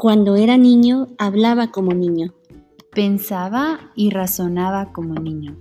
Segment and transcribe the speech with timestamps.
[0.00, 2.32] Cuando era niño, hablaba como niño.
[2.90, 5.54] Pensaba y razonaba como niño.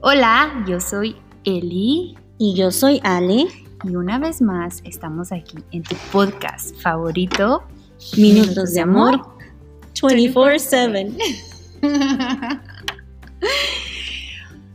[0.00, 2.16] Hola, yo soy Eli.
[2.38, 3.46] Y yo soy Ale.
[3.84, 7.64] Y una vez más estamos aquí en tu podcast favorito,
[8.16, 9.20] Minutos, de Amor
[9.94, 11.14] 24/7.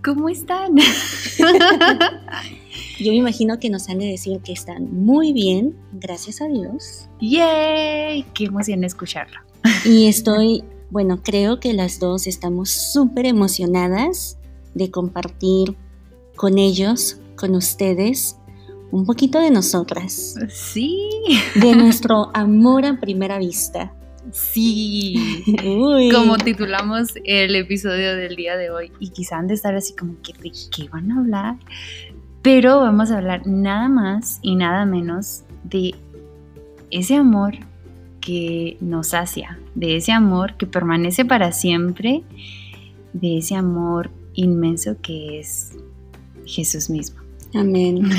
[0.04, 0.76] ¿Cómo están?
[3.00, 7.08] Yo me imagino que nos han de decir que están muy bien, gracias a Dios.
[7.20, 8.24] ¡Yay!
[8.34, 9.40] ¡Qué emoción escucharlo!
[9.86, 14.38] Y estoy, bueno, creo que las dos estamos súper emocionadas
[14.74, 15.76] de compartir
[16.36, 18.38] con ellos, con ustedes,
[18.92, 20.36] un poquito de nosotras.
[20.50, 21.10] Sí.
[21.56, 23.94] De nuestro amor a primera vista.
[24.32, 25.44] Sí.
[25.66, 26.12] Uy.
[26.12, 28.92] Como titulamos el episodio del día de hoy.
[29.00, 31.58] Y quizá han de estar así como que de qué van a hablar.
[32.44, 35.96] Pero vamos a hablar nada más y nada menos de
[36.92, 37.56] ese amor
[38.20, 42.24] que nos sacia, de ese amor que permanece para siempre,
[43.14, 45.72] de ese amor inmenso que es
[46.46, 47.22] Jesús mismo.
[47.54, 48.10] Amén.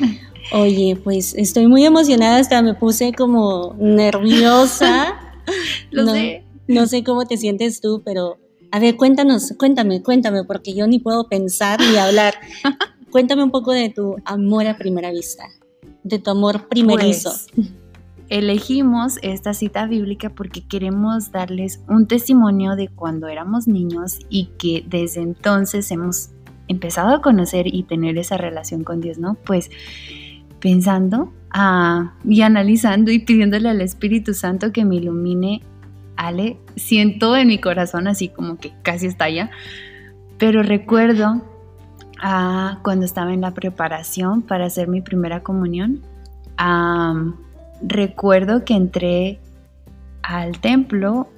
[0.52, 5.14] Oye, pues estoy muy emocionada, hasta me puse como nerviosa.
[5.90, 6.44] Lo no, sé.
[6.68, 8.38] no sé cómo te sientes tú, pero
[8.74, 12.34] a ver, cuéntanos, cuéntame, cuéntame, porque yo ni puedo pensar ni hablar.
[13.14, 15.44] cuéntame un poco de tu amor a primera vista,
[16.02, 17.30] de tu amor primerizo.
[17.54, 17.70] Pues,
[18.28, 24.84] elegimos esta cita bíblica porque queremos darles un testimonio de cuando éramos niños y que
[24.88, 26.30] desde entonces hemos
[26.66, 29.36] empezado a conocer y tener esa relación con Dios, ¿no?
[29.46, 29.70] Pues
[30.58, 35.62] pensando ah, y analizando y pidiéndole al Espíritu Santo que me ilumine,
[36.16, 39.52] Ale, siento en mi corazón así como que casi estalla,
[40.36, 41.53] pero recuerdo
[42.22, 46.02] ah, cuando estaba en la preparación para hacer mi primera comunión,
[47.82, 49.40] recuerdo que entré
[50.22, 51.28] al templo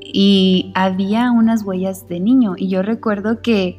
[0.00, 3.76] y había unas huellas de niño y yo recuerdo que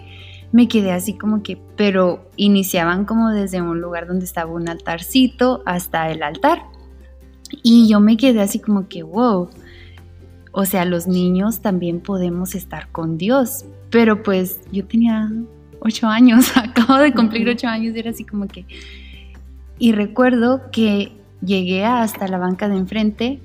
[0.51, 5.63] me quedé así como que, pero iniciaban como desde un lugar donde estaba un altarcito
[5.65, 6.63] hasta el altar.
[7.63, 9.49] Y yo me quedé así como que, wow,
[10.51, 13.65] o sea, los niños también podemos estar con Dios.
[13.89, 15.31] Pero pues yo tenía
[15.81, 18.65] ocho años, acabo de cumplir ocho años y era así como que...
[19.77, 21.11] Y recuerdo que
[21.43, 23.41] llegué hasta la banca de enfrente,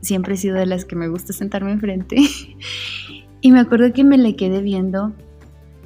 [0.00, 2.16] siempre he sido de las que me gusta sentarme enfrente,
[3.40, 5.12] y me acuerdo que me le quedé viendo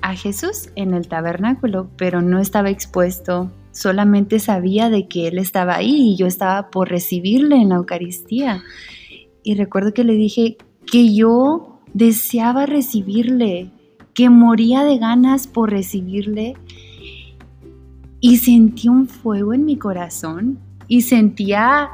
[0.03, 5.77] a Jesús en el tabernáculo, pero no estaba expuesto, solamente sabía de que Él estaba
[5.77, 8.63] ahí y yo estaba por recibirle en la Eucaristía.
[9.43, 10.57] Y recuerdo que le dije
[10.91, 13.71] que yo deseaba recibirle,
[14.15, 16.57] que moría de ganas por recibirle
[18.21, 21.91] y sentí un fuego en mi corazón y sentía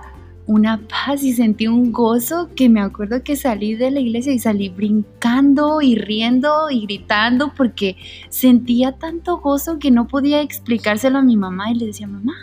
[0.47, 4.39] una paz y sentí un gozo que me acuerdo que salí de la iglesia y
[4.39, 7.97] salí brincando y riendo y gritando porque
[8.29, 12.35] sentía tanto gozo que no podía explicárselo a mi mamá y le decía, mamá,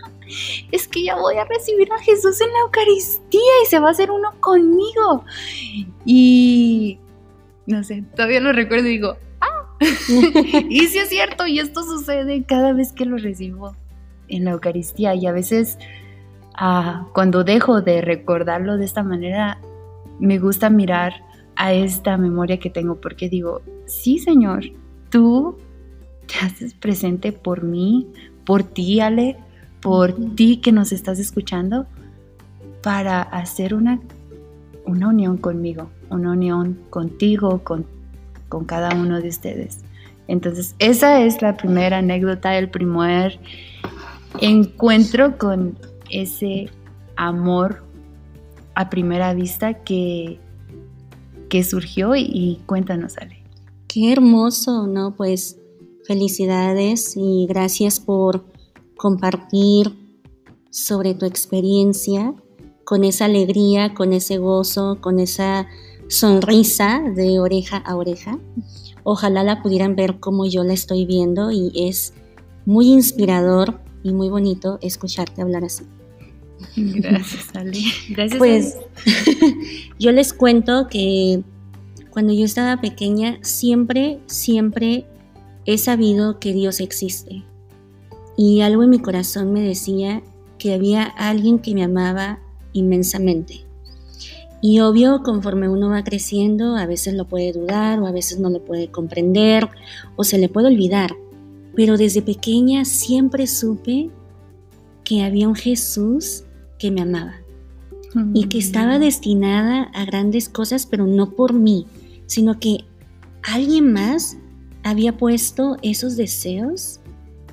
[0.72, 3.92] es que ya voy a recibir a Jesús en la Eucaristía y se va a
[3.92, 5.24] hacer uno conmigo.
[6.06, 7.00] Y
[7.66, 9.18] no sé, todavía lo recuerdo y digo,
[10.70, 13.76] y sí es cierto, y esto sucede cada vez que lo recibo
[14.28, 15.78] en la Eucaristía y a veces
[16.56, 19.60] ah, cuando dejo de recordarlo de esta manera,
[20.20, 21.14] me gusta mirar
[21.56, 24.64] a esta memoria que tengo porque digo, sí Señor,
[25.10, 25.58] tú
[26.28, 28.08] te haces presente por mí,
[28.46, 29.38] por ti Ale,
[29.82, 31.86] por ti que nos estás escuchando,
[32.82, 34.00] para hacer una,
[34.86, 37.86] una unión conmigo, una unión contigo, con,
[38.54, 39.80] con cada uno de ustedes.
[40.28, 43.40] Entonces, esa es la primera anécdota, el primer
[44.42, 45.76] encuentro con
[46.12, 46.70] ese
[47.16, 47.84] amor
[48.76, 50.40] a primera vista que,
[51.50, 53.44] que surgió y, y cuéntanos, Ale.
[53.88, 55.16] Qué hermoso, ¿no?
[55.16, 55.58] Pues
[56.06, 58.46] felicidades y gracias por
[58.96, 59.98] compartir
[60.70, 62.36] sobre tu experiencia
[62.84, 65.66] con esa alegría, con ese gozo, con esa
[66.08, 68.40] sonrisa de oreja a oreja.
[69.04, 72.14] Ojalá la pudieran ver como yo la estoy viendo y es
[72.66, 75.84] muy inspirador y muy bonito escucharte hablar así.
[76.76, 77.80] Gracias, Ale.
[78.10, 78.38] Gracias.
[78.38, 78.78] Pues
[80.00, 81.44] yo les cuento que
[82.10, 85.06] cuando yo estaba pequeña siempre, siempre
[85.66, 87.44] he sabido que Dios existe.
[88.38, 90.22] Y algo en mi corazón me decía
[90.58, 92.40] que había alguien que me amaba
[92.74, 93.66] inmensamente.
[94.66, 98.50] Y obvio, conforme uno va creciendo, a veces lo puede dudar o a veces no
[98.50, 99.68] lo puede comprender
[100.16, 101.18] o se le puede olvidar.
[101.76, 104.10] Pero desde pequeña siempre supe
[105.04, 106.46] que había un Jesús
[106.80, 107.34] que me amaba.
[108.34, 111.88] y que estaba destinada a grandes cosas, pero no por mí,
[112.28, 112.86] sino que
[113.42, 114.38] alguien más
[114.84, 117.02] había puesto esos deseos,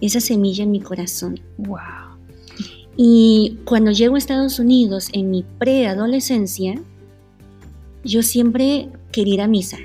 [0.01, 1.41] esa semilla en mi corazón.
[1.57, 2.19] Wow.
[2.97, 6.75] Y cuando llego a Estados Unidos en mi preadolescencia,
[8.05, 9.79] yo siempre quería ir a misa.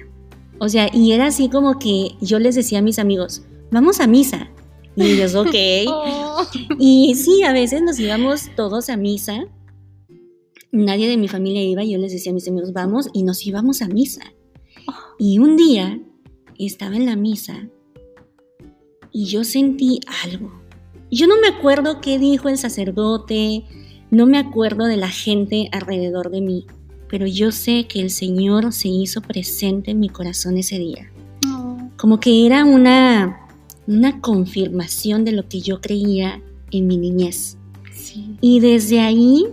[0.60, 4.08] O sea, y era así como que yo les decía a mis amigos, vamos a
[4.08, 4.50] misa.
[4.96, 5.56] Y ellos, ok.
[5.88, 6.46] Oh.
[6.80, 9.46] Y sí, a veces nos íbamos todos a misa.
[10.72, 13.46] Nadie de mi familia iba y yo les decía a mis amigos, vamos, y nos
[13.46, 14.34] íbamos a misa.
[15.18, 16.00] Y un día
[16.58, 17.70] estaba en la misa
[19.12, 20.52] y yo sentí algo.
[21.10, 23.64] Yo no me acuerdo qué dijo el sacerdote,
[24.12, 26.68] no me acuerdo de la gente alrededor de mí,
[27.10, 31.12] pero yo sé que el Señor se hizo presente en mi corazón ese día.
[31.48, 31.78] Oh.
[31.98, 33.48] Como que era una,
[33.88, 36.42] una confirmación de lo que yo creía
[36.72, 37.57] en mi niñez.
[38.42, 39.46] Y desde ahí,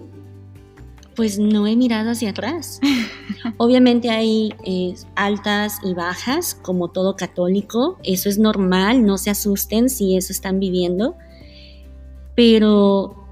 [1.17, 2.81] pues no he mirado hacia atrás.
[3.57, 9.89] Obviamente hay eh, altas y bajas, como todo católico, eso es normal, no se asusten
[9.89, 11.17] si eso están viviendo,
[12.35, 13.27] pero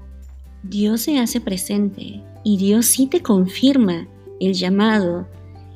[0.63, 4.07] Dios se hace presente y Dios sí te confirma
[4.41, 5.27] el llamado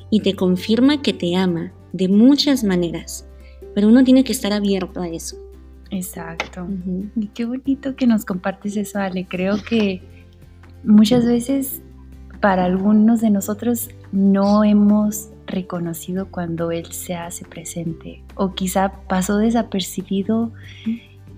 [0.09, 3.27] y te confirma que te ama de muchas maneras,
[3.73, 5.37] pero uno tiene que estar abierto a eso.
[5.91, 6.67] Exacto.
[7.15, 9.25] Y qué bonito que nos compartes eso, Ale.
[9.27, 10.01] Creo que
[10.83, 11.81] muchas veces
[12.41, 19.37] para algunos de nosotros no hemos reconocido cuando Él se hace presente o quizá pasó
[19.37, 20.51] desapercibido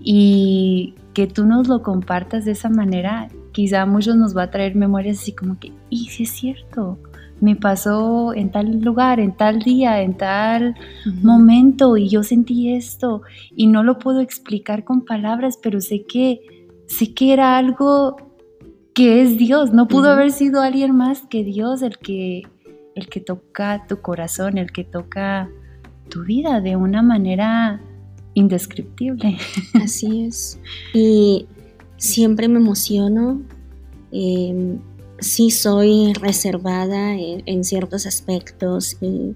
[0.00, 4.50] y que tú nos lo compartas de esa manera, quizá a muchos nos va a
[4.50, 6.98] traer memorias así como que, y si es cierto,
[7.40, 10.74] me pasó en tal lugar, en tal día, en tal
[11.22, 13.22] momento y yo sentí esto
[13.54, 16.40] y no lo puedo explicar con palabras, pero sé que
[16.86, 18.16] sé que era algo
[18.94, 22.42] que es Dios, no pudo haber sido alguien más que Dios el que
[22.96, 25.48] el que toca tu corazón, el que toca
[26.08, 27.80] tu vida de una manera
[28.34, 29.38] indescriptible.
[29.74, 30.60] Así es.
[30.94, 31.46] Y
[31.96, 33.42] siempre me emociono.
[34.10, 34.78] Em,
[35.20, 39.34] sí soy reservada en, ciertos aspectos y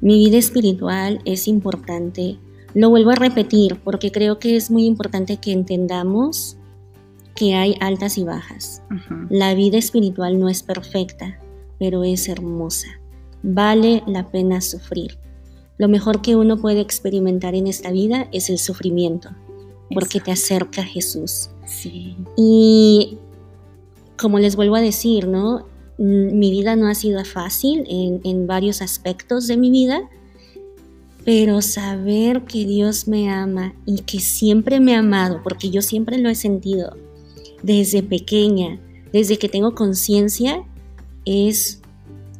[0.00, 2.38] mi vida espiritual es importante.
[2.74, 6.56] Lo vuelvo a repetir porque creo que es muy importante que entendamos
[7.34, 8.82] que hay altas y bajas.
[9.28, 11.38] La vida espiritual no es perfecta,
[11.78, 12.88] pero es hermosa.
[13.42, 15.18] Vale la pena sufrir.
[15.78, 19.30] Lo mejor que uno puede experimentar en esta vida es el sufrimiento,
[19.94, 21.48] porque te acerca a Jesús.
[21.64, 22.16] Sí.
[22.36, 23.18] Y
[24.20, 25.66] como les vuelvo a decir, ¿no?
[25.98, 30.08] Mm, mi vida no ha sido fácil en, varios aspectos de mi vida,
[31.24, 36.18] pero saber que Dios me ama y que siempre me ha amado, porque yo siempre
[36.18, 36.96] lo he sentido
[37.62, 38.80] desde pequeña,
[39.12, 40.64] desde que tengo conciencia,
[41.24, 41.82] es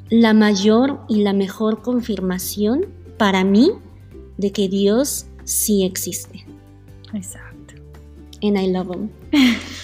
[0.09, 2.87] la mayor y la mejor confirmación
[3.19, 3.71] para mí
[4.39, 6.47] de que Dios sí existe.
[7.13, 7.50] Exacto
[8.43, 9.11] and I love him.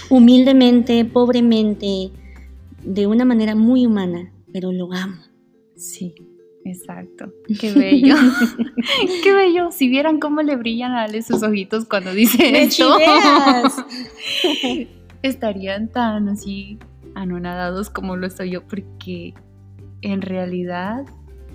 [0.08, 2.10] Humildemente, pobremente,
[2.82, 5.16] de una manera muy humana, pero lo amo.
[5.76, 6.14] Sí,
[6.64, 7.32] exacto.
[7.60, 8.14] Qué bello.
[9.22, 9.70] Qué bello.
[9.70, 12.96] Si vieran cómo le brillan a Ale sus ojitos cuando dice esto.
[15.22, 16.78] Estarían tan así
[17.14, 19.34] anonadados como lo estoy yo, porque
[20.02, 21.04] en realidad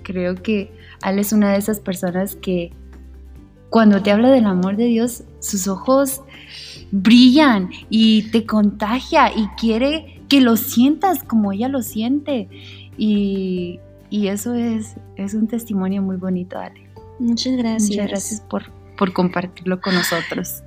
[0.02, 2.72] creo que Ale es una de esas personas que
[3.72, 6.20] cuando te habla del amor de Dios, sus ojos
[6.90, 12.50] brillan y te contagia y quiere que lo sientas como ella lo siente.
[12.98, 16.86] Y, eso es, es un testimonio muy bonito, Ale.
[17.18, 17.88] Muchas gracias.
[17.88, 18.64] Muchas gracias por,
[18.98, 20.62] por compartirlo con nosotros.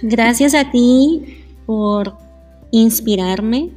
[0.00, 2.16] Gracias a ti por
[2.70, 3.70] inspirarme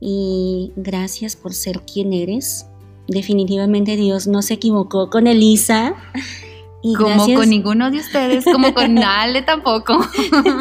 [0.00, 2.66] y gracias por ser quien eres.
[3.06, 5.94] Definitivamente Dios no se equivocó con Elisa
[6.96, 9.98] como con ninguno de ustedes, como con Ale tampoco.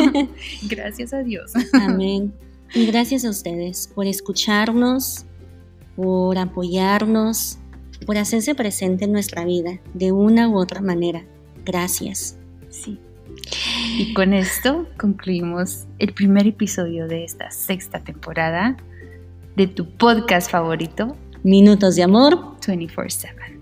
[0.63, 1.51] gracias a Dios.
[1.73, 2.33] Amén.
[2.73, 5.25] Y gracias a ustedes por escucharnos,
[5.95, 7.59] por apoyarnos,
[8.05, 11.25] por hacerse presente en nuestra vida de una u otra manera.
[11.65, 12.37] Gracias.
[12.69, 12.99] Sí.
[13.97, 18.77] Y con esto concluimos el primer episodio de esta sexta temporada
[19.55, 23.56] de tu podcast favorito, Minutos de Amor 24/7.